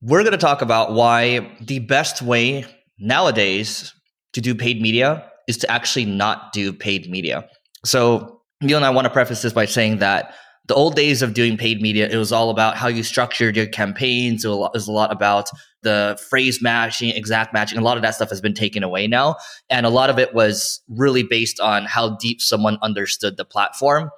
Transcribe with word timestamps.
we're 0.00 0.22
going 0.22 0.32
to 0.32 0.38
talk 0.38 0.62
about 0.62 0.92
why 0.92 1.56
the 1.60 1.80
best 1.80 2.22
way 2.22 2.64
nowadays 2.98 3.92
to 4.32 4.40
do 4.40 4.54
paid 4.54 4.80
media 4.80 5.30
is 5.48 5.56
to 5.58 5.70
actually 5.70 6.04
not 6.04 6.52
do 6.52 6.72
paid 6.72 7.10
media. 7.10 7.48
So, 7.84 8.42
Neil 8.60 8.76
and 8.76 8.86
I 8.86 8.90
want 8.90 9.06
to 9.06 9.12
preface 9.12 9.42
this 9.42 9.52
by 9.52 9.66
saying 9.66 9.98
that 9.98 10.34
the 10.66 10.74
old 10.74 10.94
days 10.94 11.22
of 11.22 11.32
doing 11.32 11.56
paid 11.56 11.80
media, 11.80 12.08
it 12.08 12.16
was 12.16 12.32
all 12.32 12.50
about 12.50 12.76
how 12.76 12.88
you 12.88 13.02
structured 13.02 13.56
your 13.56 13.66
campaigns. 13.66 14.44
It 14.44 14.48
was 14.48 14.86
a 14.86 14.92
lot 14.92 15.10
about 15.10 15.48
the 15.82 16.20
phrase 16.28 16.60
matching, 16.60 17.10
exact 17.10 17.54
matching. 17.54 17.78
A 17.78 17.82
lot 17.82 17.96
of 17.96 18.02
that 18.02 18.14
stuff 18.14 18.28
has 18.28 18.40
been 18.40 18.52
taken 18.52 18.82
away 18.82 19.06
now. 19.06 19.36
And 19.70 19.86
a 19.86 19.90
lot 19.90 20.10
of 20.10 20.18
it 20.18 20.34
was 20.34 20.82
really 20.88 21.22
based 21.22 21.58
on 21.60 21.86
how 21.86 22.16
deep 22.16 22.42
someone 22.42 22.78
understood 22.82 23.38
the 23.38 23.44
platform. 23.46 24.10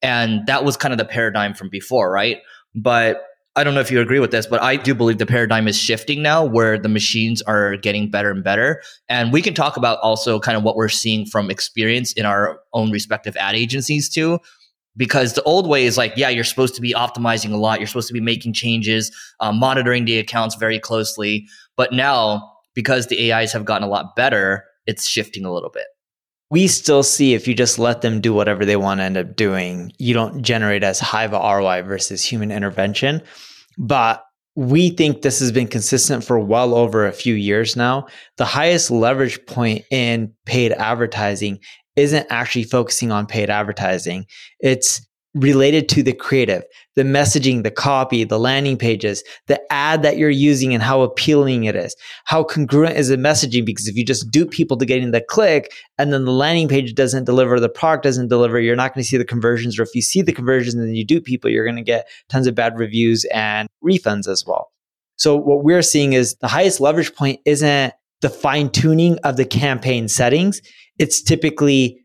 And 0.00 0.46
that 0.46 0.64
was 0.64 0.76
kind 0.76 0.94
of 0.94 0.98
the 0.98 1.04
paradigm 1.04 1.52
from 1.52 1.68
before, 1.68 2.10
right? 2.10 2.38
But 2.74 3.22
I 3.56 3.64
don't 3.64 3.74
know 3.74 3.80
if 3.80 3.90
you 3.90 4.00
agree 4.00 4.20
with 4.20 4.30
this, 4.30 4.46
but 4.46 4.62
I 4.62 4.76
do 4.76 4.94
believe 4.94 5.18
the 5.18 5.26
paradigm 5.26 5.66
is 5.66 5.76
shifting 5.76 6.22
now 6.22 6.44
where 6.44 6.78
the 6.78 6.88
machines 6.88 7.42
are 7.42 7.76
getting 7.76 8.08
better 8.10 8.30
and 8.30 8.44
better. 8.44 8.82
And 9.08 9.32
we 9.32 9.42
can 9.42 9.52
talk 9.52 9.76
about 9.76 9.98
also 9.98 10.38
kind 10.38 10.56
of 10.56 10.62
what 10.62 10.76
we're 10.76 10.88
seeing 10.88 11.26
from 11.26 11.50
experience 11.50 12.12
in 12.12 12.24
our 12.24 12.60
own 12.72 12.92
respective 12.92 13.36
ad 13.36 13.56
agencies 13.56 14.08
too. 14.08 14.38
Because 14.96 15.34
the 15.34 15.42
old 15.42 15.68
way 15.68 15.86
is 15.86 15.96
like, 15.96 16.12
yeah, 16.16 16.28
you're 16.28 16.44
supposed 16.44 16.74
to 16.76 16.80
be 16.80 16.92
optimizing 16.92 17.52
a 17.52 17.56
lot. 17.56 17.80
You're 17.80 17.86
supposed 17.86 18.08
to 18.08 18.14
be 18.14 18.20
making 18.20 18.52
changes, 18.52 19.12
uh, 19.40 19.52
monitoring 19.52 20.04
the 20.04 20.18
accounts 20.18 20.54
very 20.54 20.78
closely. 20.78 21.46
But 21.76 21.92
now, 21.92 22.52
because 22.74 23.06
the 23.06 23.32
AIs 23.32 23.52
have 23.52 23.64
gotten 23.64 23.86
a 23.86 23.90
lot 23.90 24.16
better, 24.16 24.64
it's 24.86 25.06
shifting 25.06 25.44
a 25.44 25.52
little 25.52 25.70
bit 25.70 25.86
we 26.50 26.66
still 26.66 27.02
see 27.02 27.34
if 27.34 27.46
you 27.46 27.54
just 27.54 27.78
let 27.78 28.00
them 28.00 28.20
do 28.20 28.32
whatever 28.32 28.64
they 28.64 28.76
want 28.76 29.00
to 29.00 29.04
end 29.04 29.16
up 29.16 29.36
doing, 29.36 29.92
you 29.98 30.14
don't 30.14 30.42
generate 30.42 30.82
as 30.82 30.98
high 30.98 31.24
of 31.24 31.32
a 31.32 31.38
ROI 31.38 31.82
versus 31.82 32.24
human 32.24 32.50
intervention. 32.50 33.22
But 33.76 34.24
we 34.56 34.90
think 34.90 35.22
this 35.22 35.38
has 35.40 35.52
been 35.52 35.68
consistent 35.68 36.24
for 36.24 36.38
well 36.40 36.74
over 36.74 37.06
a 37.06 37.12
few 37.12 37.34
years 37.34 37.76
now. 37.76 38.06
The 38.38 38.44
highest 38.44 38.90
leverage 38.90 39.44
point 39.46 39.84
in 39.90 40.32
paid 40.46 40.72
advertising 40.72 41.60
isn't 41.96 42.26
actually 42.30 42.64
focusing 42.64 43.12
on 43.12 43.26
paid 43.26 43.50
advertising. 43.50 44.26
It's 44.60 45.06
related 45.34 45.88
to 45.90 46.02
the 46.02 46.12
creative, 46.12 46.64
the 46.96 47.02
messaging, 47.02 47.62
the 47.62 47.70
copy, 47.70 48.24
the 48.24 48.38
landing 48.38 48.76
pages, 48.76 49.22
the 49.46 49.60
ad 49.72 50.02
that 50.02 50.16
you're 50.16 50.30
using 50.30 50.72
and 50.72 50.82
how 50.82 51.02
appealing 51.02 51.64
it 51.64 51.76
is. 51.76 51.94
How 52.24 52.42
congruent 52.42 52.96
is 52.96 53.08
the 53.08 53.16
messaging? 53.16 53.64
Because 53.64 53.86
if 53.88 53.96
you 53.96 54.04
just 54.04 54.30
dupe 54.30 54.50
people 54.50 54.76
to 54.78 54.86
getting 54.86 55.10
the 55.10 55.20
click 55.20 55.72
and 55.98 56.12
then 56.12 56.24
the 56.24 56.32
landing 56.32 56.66
page 56.66 56.94
doesn't 56.94 57.24
deliver, 57.24 57.60
the 57.60 57.68
product 57.68 58.04
doesn't 58.04 58.28
deliver, 58.28 58.58
you're 58.58 58.74
not 58.74 58.94
going 58.94 59.02
to 59.02 59.08
see 59.08 59.18
the 59.18 59.24
conversions. 59.24 59.78
Or 59.78 59.82
if 59.82 59.94
you 59.94 60.02
see 60.02 60.22
the 60.22 60.32
conversions 60.32 60.74
and 60.74 60.84
then 60.84 60.94
you 60.94 61.04
dupe 61.04 61.24
people, 61.24 61.50
you're 61.50 61.64
going 61.64 61.76
to 61.76 61.82
get 61.82 62.08
tons 62.28 62.46
of 62.46 62.54
bad 62.54 62.78
reviews 62.78 63.24
and 63.32 63.68
refunds 63.84 64.28
as 64.28 64.44
well. 64.46 64.72
So 65.16 65.36
what 65.36 65.62
we're 65.62 65.82
seeing 65.82 66.14
is 66.14 66.36
the 66.36 66.48
highest 66.48 66.80
leverage 66.80 67.14
point 67.14 67.40
isn't 67.44 67.92
the 68.22 68.30
fine 68.30 68.70
tuning 68.70 69.18
of 69.24 69.36
the 69.36 69.44
campaign 69.44 70.08
settings. 70.08 70.62
It's 70.98 71.22
typically 71.22 72.00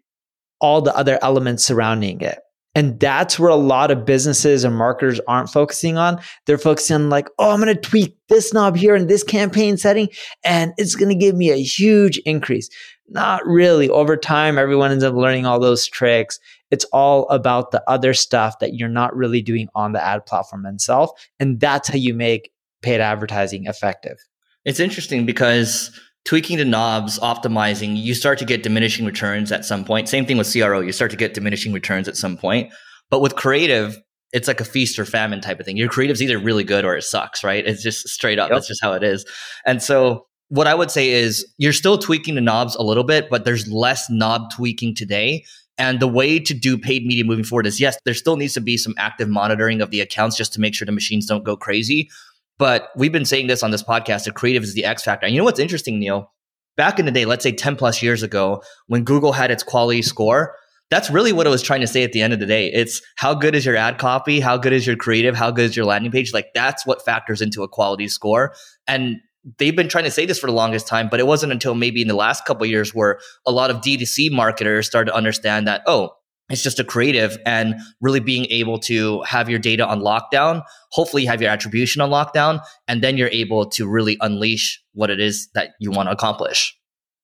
all 0.60 0.82
the 0.82 0.96
other 0.96 1.20
elements 1.22 1.64
surrounding 1.64 2.22
it. 2.22 2.40
And 2.76 3.00
that's 3.00 3.38
where 3.38 3.52
a 3.52 3.56
lot 3.56 3.92
of 3.92 4.06
businesses 4.06 4.64
and 4.64 4.76
marketers 4.76 5.20
aren't 5.28 5.50
focusing 5.50 5.98
on. 5.98 6.20
They're 6.48 6.58
focusing 6.58 6.96
on 6.96 7.10
like, 7.10 7.30
oh, 7.38 7.52
I'm 7.52 7.62
going 7.62 7.74
to 7.74 7.80
tweak 7.80 8.18
this 8.30 8.52
knob 8.52 8.76
here 8.76 8.96
in 8.96 9.08
this 9.08 9.24
campaign 9.24 9.78
setting, 9.78 10.10
and 10.44 10.74
it's 10.78 10.96
going 10.96 11.10
to 11.10 11.16
give 11.16 11.36
me 11.36 11.52
a 11.52 11.62
huge 11.62 12.18
increase. 12.20 12.70
Not 13.08 13.46
really. 13.46 13.90
Over 13.90 14.18
time, 14.18 14.58
everyone 14.58 14.92
ends 14.92 15.04
up 15.04 15.14
learning 15.14 15.46
all 15.46 15.60
those 15.60 15.86
tricks. 15.88 16.40
It's 16.72 16.86
all 16.86 17.28
about 17.30 17.70
the 17.70 17.84
other 17.88 18.16
stuff 18.16 18.58
that 18.60 18.74
you're 18.74 18.90
not 18.90 19.16
really 19.16 19.42
doing 19.42 19.68
on 19.76 19.92
the 19.92 20.04
ad 20.04 20.26
platform 20.26 20.66
itself. 20.66 21.12
And 21.40 21.60
that's 21.60 21.90
how 21.90 21.98
you 21.98 22.16
make 22.16 22.52
paid 22.82 23.02
advertising 23.02 23.68
effective. 23.68 24.18
It's 24.66 24.80
interesting 24.80 25.26
because 25.26 25.92
tweaking 26.26 26.58
the 26.58 26.66
knobs, 26.66 27.20
optimizing, 27.20 28.02
you 28.02 28.14
start 28.14 28.40
to 28.40 28.46
get 28.46 28.64
diminishing 28.64 29.06
returns 29.06 29.52
at 29.52 29.66
some 29.66 29.84
point. 29.84 30.08
Same 30.10 30.26
thing 30.26 30.38
with 30.38 30.52
CRO, 30.52 30.80
you 30.80 30.92
start 30.92 31.12
to 31.12 31.18
get 31.18 31.34
diminishing 31.34 31.74
returns 31.74 32.08
at 32.08 32.16
some 32.16 32.38
point. 32.38 32.72
But 33.10 33.22
with 33.22 33.36
creative, 33.36 33.98
it's 34.32 34.48
like 34.48 34.60
a 34.60 34.66
feast 34.66 34.98
or 34.98 35.06
famine 35.06 35.42
type 35.42 35.60
of 35.60 35.66
thing. 35.66 35.78
Your 35.78 35.90
creative's 35.90 36.22
either 36.22 36.40
really 36.40 36.64
good 36.64 36.86
or 36.86 36.96
it 36.96 37.04
sucks, 37.04 37.44
right? 37.44 37.66
It's 37.66 37.84
just 37.84 38.08
straight 38.08 38.40
up. 38.40 38.50
Yep. 38.50 38.56
That's 38.56 38.68
just 38.68 38.82
how 38.82 38.94
it 38.94 39.04
is. 39.04 39.26
And 39.66 39.82
so 39.82 40.26
what 40.50 40.68
I 40.68 40.76
would 40.76 40.92
say 40.92 41.10
is 41.10 41.46
you're 41.58 41.74
still 41.74 41.98
tweaking 41.98 42.36
the 42.36 42.42
knobs 42.42 42.76
a 42.76 42.84
little 42.84 43.04
bit, 43.04 43.30
but 43.30 43.46
there's 43.46 43.68
less 43.68 44.10
knob 44.10 44.52
tweaking 44.52 44.96
today. 44.96 45.46
And 45.78 46.00
the 46.00 46.08
way 46.08 46.40
to 46.40 46.54
do 46.54 46.78
paid 46.78 47.06
media 47.06 47.24
moving 47.24 47.44
forward 47.44 47.68
is 47.68 47.80
yes, 47.80 47.98
there 48.06 48.14
still 48.14 48.38
needs 48.38 48.54
to 48.54 48.62
be 48.62 48.78
some 48.78 48.94
active 48.98 49.30
monitoring 49.30 49.82
of 49.82 49.90
the 49.90 50.02
accounts 50.02 50.38
just 50.38 50.54
to 50.54 50.60
make 50.60 50.76
sure 50.76 50.86
the 50.86 50.92
machines 50.92 51.26
don't 51.26 51.44
go 51.44 51.58
crazy. 51.58 52.10
But 52.58 52.90
we've 52.96 53.12
been 53.12 53.26
saying 53.26 53.48
this 53.48 53.64
on 53.64 53.72
this 53.72 53.84
podcast 53.84 54.26
that 54.26 54.36
creative 54.36 54.64
is 54.64 54.74
the 54.74 54.86
X 54.86 55.04
factor. 55.04 55.26
And 55.26 55.34
you 55.34 55.40
know 55.40 55.46
what's 55.46 55.60
interesting, 55.60 56.00
Neil? 56.00 56.32
Back 56.76 57.00
in 57.00 57.06
the 57.06 57.12
day, 57.12 57.26
let's 57.26 57.44
say 57.44 57.52
10 57.52 57.76
plus 57.76 58.02
years 58.02 58.24
ago, 58.24 58.64
when 58.88 59.04
Google 59.04 59.32
had 59.32 59.52
its 59.52 59.64
quality 59.64 60.02
score, 60.02 60.56
that's 60.90 61.10
really 61.10 61.34
what 61.34 61.48
it 61.48 61.50
was 61.50 61.62
trying 61.62 61.82
to 61.82 61.88
say 61.88 62.04
at 62.04 62.14
the 62.14 62.22
end 62.22 62.34
of 62.34 62.40
the 62.40 62.46
day. 62.46 62.72
It's 62.72 63.02
how 63.16 63.34
good 63.34 63.56
is 63.56 63.66
your 63.66 63.76
ad 63.76 63.98
copy? 63.98 64.40
How 64.40 64.58
good 64.58 64.74
is 64.74 64.86
your 64.86 64.96
creative? 64.96 65.36
How 65.36 65.52
good 65.52 65.66
is 65.66 65.76
your 65.76 65.86
landing 65.86 66.12
page? 66.12 66.34
Like 66.34 66.48
that's 66.54 66.86
what 66.86 67.04
factors 67.04 67.42
into 67.42 67.64
a 67.64 67.68
quality 67.68 68.08
score. 68.08 68.54
And 68.88 69.18
they've 69.58 69.76
been 69.76 69.90
trying 69.90 70.04
to 70.06 70.12
say 70.12 70.26
this 70.26 70.40
for 70.40 70.48
the 70.48 70.54
longest 70.54 70.88
time, 70.88 71.10
but 71.10 71.20
it 71.20 71.28
wasn't 71.28 71.52
until 71.52 71.76
maybe 71.76 72.02
in 72.02 72.08
the 72.08 72.16
last 72.16 72.46
couple 72.46 72.66
years 72.66 72.94
where 72.94 73.20
a 73.46 73.52
lot 73.52 73.72
of 73.72 73.78
D2C 73.78 74.32
marketers 74.32 74.88
started 74.88 75.12
to 75.12 75.18
understand 75.18 75.68
that, 75.68 75.82
oh, 75.86 76.12
it's 76.50 76.64
just 76.64 76.80
a 76.80 76.84
creative 76.84 77.38
and 77.46 77.76
really 78.02 78.20
being 78.20 78.46
able 78.50 78.78
to 78.78 79.22
have 79.24 79.50
your 79.50 79.60
data 79.60 79.88
on 79.88 80.02
lockdown 80.02 80.64
hopefully 80.92 81.26
have 81.26 81.42
your 81.42 81.50
attribution 81.50 82.02
on 82.02 82.10
lockdown 82.10 82.60
and 82.88 83.02
then 83.02 83.18
you're 83.18 83.30
able 83.30 83.66
to 83.66 83.88
really 83.88 84.18
unleash 84.22 84.82
what 84.94 85.10
it 85.10 85.20
is 85.20 85.50
that 85.54 85.72
you 85.80 85.92
want 85.92 86.08
to 86.08 86.12
accomplish 86.12 86.76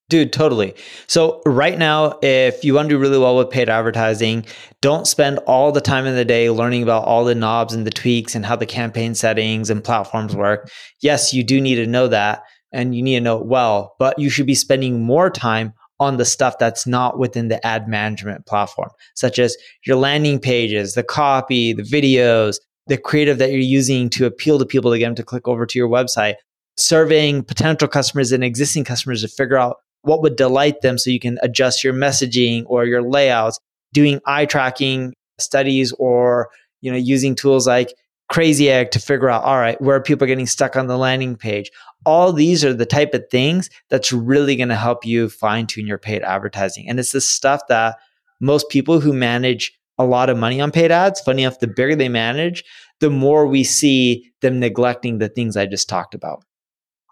Dude, 0.09 0.34
totally. 0.34 0.74
So, 1.06 1.40
right 1.46 1.78
now, 1.78 2.18
if 2.24 2.63
you 2.63 2.74
want 2.74 2.90
to 2.90 2.96
do 2.96 2.97
really 2.97 3.19
well 3.19 3.38
with 3.38 3.52
paid 3.52 3.69
advertising, 3.69 4.44
don't 4.81 5.06
spend 5.06 5.38
all 5.46 5.72
the 5.72 5.81
time 5.81 6.08
in 6.08 6.16
the 6.16 6.25
day 6.25 6.50
learning 6.50 6.81
about 6.81 7.06
all 7.06 7.24
the 7.24 7.35
knobs 7.35 7.75
and 7.75 7.85
the 7.85 7.91
tweaks 7.91 8.34
and 8.34 8.44
how 8.44 8.56
the 8.56 8.66
campaign 8.66 9.13
settings 9.13 9.69
and 9.69 9.84
platforms 9.84 10.35
work. 10.35 10.72
Yes, 11.00 11.31
you 11.31 11.44
do 11.44 11.62
need 11.62 11.75
to 11.75 11.85
know 11.85 12.08
that 12.08 12.41
and 12.72 12.96
you 12.96 13.03
need 13.03 13.16
to 13.16 13.22
know 13.22 13.40
it 13.40 13.46
well, 13.46 13.96
but 14.00 14.18
you 14.18 14.31
should 14.31 14.47
be 14.47 14.56
spending 14.56 15.03
more 15.03 15.29
time 15.29 15.74
on 15.99 16.17
the 16.17 16.25
stuff 16.25 16.57
that's 16.57 16.87
not 16.87 17.19
within 17.19 17.49
the 17.49 17.65
ad 17.65 17.87
management 17.87 18.45
platform, 18.45 18.89
such 19.15 19.37
as 19.39 19.57
your 19.85 19.97
landing 19.97 20.39
pages, 20.39 20.93
the 20.93 21.03
copy, 21.03 21.73
the 21.73 21.83
videos, 21.83 22.57
the 22.87 22.97
creative 22.97 23.37
that 23.37 23.51
you're 23.51 23.59
using 23.59 24.09
to 24.09 24.25
appeal 24.25 24.57
to 24.59 24.65
people 24.65 24.91
to 24.91 24.97
get 24.97 25.05
them 25.05 25.15
to 25.15 25.23
click 25.23 25.47
over 25.47 25.65
to 25.65 25.77
your 25.77 25.89
website, 25.89 26.35
surveying 26.77 27.43
potential 27.43 27.87
customers 27.87 28.31
and 28.31 28.43
existing 28.43 28.83
customers 28.83 29.21
to 29.21 29.27
figure 29.27 29.57
out 29.57 29.77
what 30.01 30.21
would 30.21 30.35
delight 30.35 30.81
them 30.81 30.97
so 30.97 31.09
you 31.09 31.19
can 31.19 31.37
adjust 31.41 31.83
your 31.83 31.93
messaging 31.93 32.63
or 32.67 32.85
your 32.85 33.01
layouts, 33.01 33.59
doing 33.93 34.19
eye 34.25 34.45
tracking 34.45 35.13
studies 35.39 35.93
or 35.99 36.49
you 36.81 36.91
know 36.91 36.97
using 36.97 37.35
tools 37.35 37.67
like 37.67 37.93
Crazy 38.29 38.69
Egg 38.69 38.91
to 38.91 39.00
figure 39.00 39.29
out 39.29 39.44
all 39.44 39.57
right, 39.57 39.79
where 39.81 40.01
people 40.01 40.25
are 40.25 40.28
getting 40.28 40.45
stuck 40.45 40.75
on 40.75 40.88
the 40.88 40.97
landing 40.97 41.35
page 41.35 41.72
all 42.06 42.31
these 42.34 42.63
are 42.63 42.73
the 42.73 42.85
type 42.85 43.13
of 43.13 43.29
things 43.29 43.69
that's 43.90 44.12
really 44.12 44.56
going 44.56 44.69
to 44.69 44.75
help 44.75 45.06
you 45.06 45.29
fine 45.29 45.67
tune 45.67 45.88
your 45.88 45.97
paid 45.97 46.23
advertising. 46.23 46.88
And 46.88 47.00
it's 47.00 47.12
the 47.12 47.22
stuff 47.22 47.62
that 47.69 47.97
most 48.40 48.69
people 48.69 49.00
who 49.00 49.13
manage 49.13 49.78
a 49.97 50.06
lot 50.06 50.29
of 50.29 50.38
money 50.38 50.62
on 50.62 50.72
paid 50.72 50.91
ads, 50.91 51.19
funny 51.19 51.44
enough, 51.44 51.59
the 51.59 51.67
bigger 51.67 51.95
they 51.95 52.07
manage, 52.07 52.63
the 53.01 53.09
more 53.09 53.45
we 53.45 53.63
see 53.63 54.31
them 54.41 54.59
neglecting 54.59 55.17
the 55.17 55.28
things 55.28 55.57
I 55.57 55.66
just 55.66 55.90
talked 55.90 56.16
about. 56.16 56.44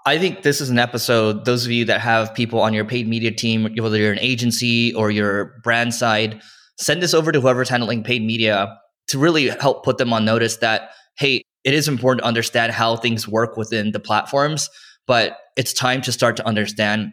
I 0.06 0.18
think 0.18 0.44
this 0.44 0.62
is 0.62 0.70
an 0.70 0.80
episode, 0.80 1.44
those 1.44 1.66
of 1.66 1.72
you 1.72 1.84
that 1.86 2.00
have 2.00 2.34
people 2.34 2.62
on 2.62 2.74
your 2.74 2.86
paid 2.86 3.10
media 3.10 3.32
team, 3.32 3.76
whether 3.78 3.98
you're 3.98 4.14
an 4.14 4.20
agency 4.20 4.94
or 4.94 5.12
your 5.12 5.60
brand 5.64 5.94
side, 5.94 6.42
send 6.80 7.04
this 7.04 7.14
over 7.14 7.34
to 7.34 7.42
whoever's 7.42 7.68
handling 7.68 8.04
paid 8.04 8.24
media 8.24 8.74
to 9.08 9.20
really 9.20 9.50
help 9.50 9.84
put 9.84 9.98
them 9.98 10.14
on 10.14 10.24
notice 10.24 10.58
that, 10.58 10.92
hey, 11.18 11.44
it 11.64 11.74
is 11.74 11.88
important 11.88 12.22
to 12.22 12.28
understand 12.28 12.72
how 12.72 12.96
things 12.96 13.28
work 13.28 13.58
within 13.58 13.92
the 13.92 14.00
platforms, 14.00 14.70
but 15.06 15.38
it's 15.56 15.74
time 15.74 16.02
to 16.04 16.12
start 16.12 16.38
to 16.38 16.48
understand 16.48 17.12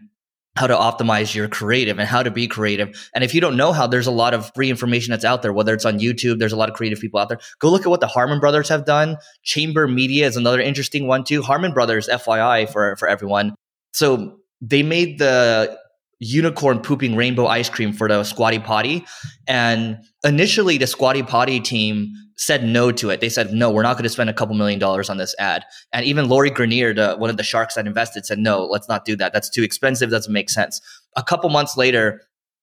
how 0.56 0.68
to 0.68 0.74
optimize 0.74 1.34
your 1.34 1.48
creative 1.48 1.98
and 1.98 2.08
how 2.08 2.22
to 2.22 2.30
be 2.30 2.46
creative. 2.46 3.10
And 3.12 3.24
if 3.24 3.34
you 3.34 3.40
don't 3.40 3.56
know 3.56 3.72
how, 3.72 3.88
there's 3.88 4.06
a 4.06 4.12
lot 4.12 4.34
of 4.34 4.52
free 4.54 4.70
information 4.70 5.10
that's 5.10 5.24
out 5.24 5.42
there, 5.42 5.52
whether 5.52 5.74
it's 5.74 5.84
on 5.84 5.98
YouTube, 5.98 6.38
there's 6.38 6.52
a 6.52 6.56
lot 6.56 6.68
of 6.68 6.76
creative 6.76 7.00
people 7.00 7.18
out 7.18 7.28
there. 7.28 7.40
Go 7.58 7.70
look 7.70 7.82
at 7.82 7.88
what 7.88 8.00
the 8.00 8.06
Harmon 8.06 8.38
brothers 8.38 8.68
have 8.68 8.84
done. 8.84 9.16
Chamber 9.42 9.88
Media 9.88 10.26
is 10.26 10.36
another 10.36 10.60
interesting 10.60 11.08
one 11.08 11.24
too. 11.24 11.42
Harmon 11.42 11.72
brothers, 11.72 12.08
FYI 12.08 12.70
for, 12.70 12.94
for 12.96 13.08
everyone. 13.08 13.56
So 13.92 14.38
they 14.60 14.84
made 14.84 15.18
the 15.18 15.76
unicorn 16.20 16.80
pooping 16.80 17.16
rainbow 17.16 17.46
ice 17.46 17.68
cream 17.68 17.92
for 17.92 18.08
the 18.08 18.22
Squatty 18.22 18.60
Potty. 18.60 19.04
And 19.48 19.98
initially, 20.22 20.78
the 20.78 20.86
Squatty 20.86 21.24
Potty 21.24 21.58
team 21.58 22.12
said 22.36 22.64
no 22.64 22.90
to 22.92 23.10
it. 23.10 23.20
They 23.20 23.28
said, 23.28 23.52
no, 23.52 23.70
we're 23.70 23.82
not 23.82 23.94
going 23.94 24.04
to 24.04 24.08
spend 24.08 24.30
a 24.30 24.34
couple 24.34 24.54
million 24.54 24.78
dollars 24.78 25.08
on 25.08 25.16
this 25.16 25.34
ad. 25.38 25.64
And 25.92 26.04
even 26.04 26.28
Lori 26.28 26.50
Greiner, 26.50 26.94
the, 26.94 27.16
one 27.16 27.30
of 27.30 27.36
the 27.36 27.42
sharks 27.42 27.74
that 27.74 27.86
invested, 27.86 28.26
said, 28.26 28.38
no, 28.38 28.64
let's 28.64 28.88
not 28.88 29.04
do 29.04 29.16
that. 29.16 29.32
That's 29.32 29.48
too 29.48 29.62
expensive. 29.62 30.10
Doesn't 30.10 30.32
make 30.32 30.50
sense. 30.50 30.80
A 31.16 31.22
couple 31.22 31.48
months 31.50 31.76
later, 31.76 32.22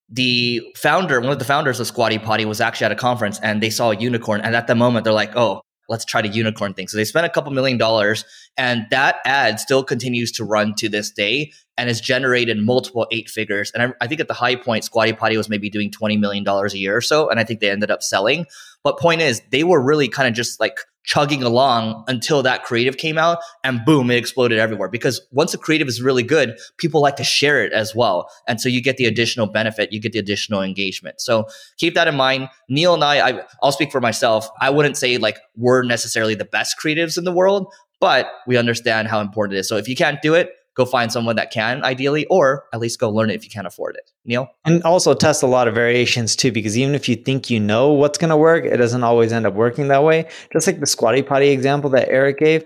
the 0.10 0.62
founder, 0.76 1.22
one 1.22 1.32
of 1.32 1.40
the 1.40 1.46
founders 1.46 1.80
of 1.80 1.88
Squatty 1.88 2.20
Potty 2.20 2.46
was 2.46 2.60
actually 2.60 2.86
at 2.86 2.92
a 2.92 2.96
conference 2.96 3.40
and 3.42 3.64
they 3.64 3.70
saw 3.70 3.92
a 3.92 3.96
unicorn. 3.96 4.42
And 4.42 4.56
at 4.56 4.68
the 4.68 4.76
moment, 4.76 5.06
they're 5.06 5.14
like, 5.14 5.36
oh, 5.36 5.62
let's 5.88 6.06
try 6.06 6.22
the 6.22 6.28
unicorn 6.28 6.74
thing. 6.74 6.88
So 6.88 6.98
they 6.98 7.06
spent 7.06 7.26
a 7.26 7.30
couple 7.30 7.52
million 7.52 7.78
dollars 7.78 8.26
and 8.58 8.86
that 8.92 9.18
ad 9.26 9.60
still 9.60 9.84
continues 9.84 10.32
to 10.34 10.44
run 10.44 10.74
to 10.76 10.90
this 10.90 11.12
day 11.12 11.52
and 11.78 11.88
has 11.88 12.02
generated 12.02 12.58
multiple 12.60 13.08
eight 13.12 13.30
figures. 13.30 13.72
And 13.74 13.84
I, 13.84 13.94
I 14.02 14.08
think 14.08 14.22
at 14.22 14.28
the 14.28 14.34
high 14.34 14.56
point, 14.56 14.84
Squatty 14.84 15.14
Potty 15.14 15.38
was 15.38 15.50
maybe 15.50 15.70
doing 15.70 15.92
$20 15.92 16.20
million 16.20 16.48
a 16.48 16.68
year 16.74 16.96
or 16.96 17.02
so. 17.02 17.30
And 17.30 17.40
I 17.40 17.44
think 17.44 17.60
they 17.60 17.72
ended 17.72 17.92
up 17.92 18.04
selling. 18.04 18.46
But 18.84 19.00
point 19.00 19.22
is, 19.22 19.42
they 19.52 19.64
were 19.64 19.82
really 19.82 20.08
kind 20.08 20.28
of 20.28 20.34
just 20.34 20.60
like 20.60 20.78
chugging 21.04 21.42
along 21.42 22.04
until 22.08 22.44
that 22.44 22.64
creative 22.64 22.98
came 22.98 23.18
out 23.18 23.40
and 23.64 23.84
boom, 23.86 24.12
it 24.12 24.18
exploded 24.18 24.60
everywhere. 24.60 24.88
Because 24.88 25.22
once 25.32 25.54
a 25.54 25.58
creative 25.58 25.88
is 25.88 26.02
really 26.02 26.24
good, 26.24 26.58
people 26.78 27.02
like 27.02 27.16
to 27.16 27.24
share 27.24 27.64
it 27.64 27.74
as 27.74 27.96
well. 27.96 28.30
And 28.48 28.62
so 28.62 28.70
you 28.70 28.82
get 28.82 28.98
the 28.98 29.06
additional 29.06 29.48
benefit, 29.48 29.92
you 29.92 30.00
get 30.00 30.14
the 30.14 30.20
additional 30.20 30.62
engagement. 30.62 31.20
So 31.20 31.48
keep 31.78 31.96
that 31.96 32.08
in 32.08 32.16
mind. 32.16 32.50
Neil 32.70 32.94
and 32.94 33.04
I, 33.04 33.30
I 33.30 33.42
I'll 33.64 33.72
speak 33.72 33.92
for 33.92 34.02
myself. 34.02 34.48
I 34.60 34.70
wouldn't 34.70 34.98
say 34.98 35.18
like 35.18 35.40
we're 35.56 35.84
necessarily 35.84 36.36
the 36.36 36.46
best 36.46 36.76
creatives 36.80 37.18
in 37.18 37.24
the 37.24 37.32
world, 37.32 37.72
but 38.00 38.28
we 38.48 38.58
understand 38.58 39.08
how 39.08 39.22
important 39.22 39.56
it 39.58 39.60
is. 39.62 39.70
So 39.70 39.78
if 39.78 39.88
you 39.88 39.96
can't 39.96 40.22
do 40.22 40.34
it, 40.34 40.52
go 40.76 40.86
find 40.86 41.12
someone 41.12 41.36
that 41.36 41.52
can 41.52 41.84
ideally 41.84 42.26
or 42.28 42.66
at 42.74 42.80
least 42.80 43.00
go 43.00 43.10
learn 43.10 43.30
it 43.30 43.36
if 43.36 43.44
you 43.44 43.50
can't 43.50 43.68
afford 43.68 43.96
it. 43.96 44.12
Neil? 44.26 44.50
And 44.66 44.84
also 44.84 45.14
test 45.14 45.44
a 45.44 45.48
lot 45.48 45.68
of 45.68 45.76
variations 45.76 46.36
too 46.36 46.52
because 46.52 46.78
even 46.78 46.96
if 46.96 47.10
you 47.10 47.16
think 47.16 47.50
you 47.50 47.60
know 47.60 47.92
what's 47.92 48.18
going 48.18 48.30
to 48.30 48.38
work 48.38 48.66
it 48.66 48.78
doesn't 48.78 49.04
always 49.04 49.34
end 49.34 49.46
up 49.46 49.54
working 49.54 49.90
that 49.90 50.04
way. 50.04 50.30
Just 50.54 50.68
like 50.68 50.80
the 50.80 50.86
squatty 50.86 51.22
potty 51.22 51.50
example 51.50 51.90
that 51.92 52.10
eric 52.10 52.40
gave 52.40 52.64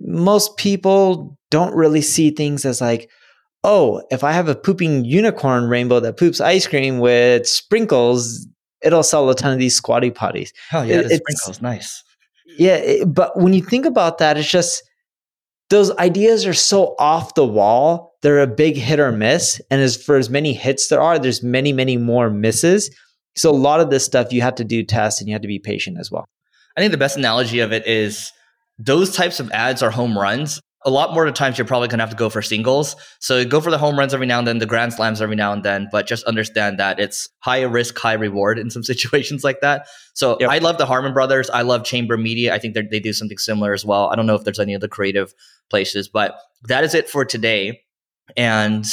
most 0.00 0.56
people 0.56 1.38
don't 1.50 1.74
really 1.74 2.02
see 2.02 2.30
things 2.30 2.64
as 2.64 2.80
like 2.80 3.10
oh 3.64 4.02
if 4.10 4.22
i 4.22 4.32
have 4.32 4.48
a 4.48 4.54
pooping 4.54 5.04
unicorn 5.04 5.64
rainbow 5.64 5.98
that 5.98 6.16
poops 6.16 6.40
ice 6.40 6.66
cream 6.66 6.98
with 6.98 7.48
sprinkles 7.48 8.46
it'll 8.82 9.02
sell 9.02 9.28
a 9.28 9.34
ton 9.34 9.52
of 9.52 9.58
these 9.58 9.74
squatty 9.74 10.10
potties. 10.10 10.50
Oh 10.72 10.82
yeah 10.82 11.00
it, 11.00 11.08
the 11.08 11.16
sprinkles 11.16 11.62
nice. 11.62 12.02
Yeah 12.58 12.76
it, 12.76 13.12
but 13.12 13.36
when 13.36 13.52
you 13.52 13.62
think 13.62 13.86
about 13.86 14.18
that 14.18 14.36
it's 14.36 14.50
just 14.50 14.82
those 15.70 15.90
ideas 15.98 16.46
are 16.46 16.54
so 16.54 16.94
off 16.98 17.34
the 17.34 17.46
wall. 17.46 18.16
They're 18.22 18.42
a 18.42 18.46
big 18.46 18.76
hit 18.76 19.00
or 19.00 19.12
miss. 19.12 19.60
And 19.70 19.80
as 19.80 20.02
for 20.02 20.16
as 20.16 20.30
many 20.30 20.52
hits 20.52 20.88
there 20.88 21.00
are, 21.00 21.18
there's 21.18 21.42
many, 21.42 21.72
many 21.72 21.96
more 21.96 22.30
misses. 22.30 22.90
So 23.36 23.50
a 23.50 23.52
lot 23.52 23.80
of 23.80 23.90
this 23.90 24.04
stuff 24.04 24.32
you 24.32 24.42
have 24.42 24.56
to 24.56 24.64
do 24.64 24.82
tests 24.82 25.20
and 25.20 25.28
you 25.28 25.34
have 25.34 25.42
to 25.42 25.48
be 25.48 25.58
patient 25.58 25.98
as 25.98 26.10
well. 26.10 26.24
I 26.76 26.80
think 26.80 26.92
the 26.92 26.98
best 26.98 27.16
analogy 27.16 27.60
of 27.60 27.72
it 27.72 27.86
is 27.86 28.32
those 28.78 29.14
types 29.14 29.40
of 29.40 29.50
ads 29.50 29.82
are 29.82 29.90
home 29.90 30.18
runs 30.18 30.60
a 30.84 30.90
lot 30.90 31.12
more 31.12 31.26
of 31.26 31.32
the 31.32 31.36
times 31.36 31.58
you're 31.58 31.66
probably 31.66 31.88
going 31.88 31.98
to 31.98 32.04
have 32.04 32.10
to 32.10 32.16
go 32.16 32.30
for 32.30 32.40
singles. 32.40 32.94
So 33.20 33.44
go 33.44 33.60
for 33.60 33.70
the 33.70 33.78
home 33.78 33.98
runs 33.98 34.14
every 34.14 34.26
now 34.26 34.38
and 34.38 34.46
then, 34.46 34.58
the 34.58 34.66
grand 34.66 34.92
slams 34.92 35.20
every 35.20 35.34
now 35.34 35.52
and 35.52 35.64
then, 35.64 35.88
but 35.90 36.06
just 36.06 36.24
understand 36.24 36.78
that 36.78 37.00
it's 37.00 37.28
high 37.40 37.62
risk, 37.62 37.98
high 37.98 38.12
reward 38.12 38.58
in 38.58 38.70
some 38.70 38.82
situations 38.84 39.42
like 39.42 39.60
that. 39.60 39.86
So 40.14 40.36
yep. 40.38 40.50
I 40.50 40.58
love 40.58 40.78
the 40.78 40.86
Harmon 40.86 41.12
brothers. 41.12 41.50
I 41.50 41.62
love 41.62 41.84
Chamber 41.84 42.16
Media. 42.16 42.54
I 42.54 42.58
think 42.58 42.74
they 42.74 43.00
do 43.00 43.12
something 43.12 43.38
similar 43.38 43.72
as 43.72 43.84
well. 43.84 44.08
I 44.08 44.16
don't 44.16 44.26
know 44.26 44.36
if 44.36 44.44
there's 44.44 44.60
any 44.60 44.74
other 44.74 44.88
creative 44.88 45.34
places, 45.68 46.08
but 46.08 46.36
that 46.64 46.84
is 46.84 46.94
it 46.94 47.08
for 47.08 47.24
today. 47.24 47.80
And 48.36 48.84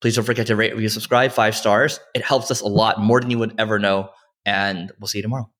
please 0.00 0.14
don't 0.14 0.24
forget 0.24 0.46
to 0.46 0.56
rate, 0.56 0.74
review, 0.74 0.88
subscribe, 0.88 1.32
five 1.32 1.56
stars. 1.56 1.98
It 2.14 2.22
helps 2.22 2.50
us 2.50 2.60
a 2.60 2.68
lot 2.68 3.00
more 3.00 3.20
than 3.20 3.30
you 3.30 3.38
would 3.38 3.54
ever 3.58 3.78
know. 3.78 4.10
And 4.44 4.92
we'll 5.00 5.08
see 5.08 5.18
you 5.18 5.22
tomorrow. 5.22 5.50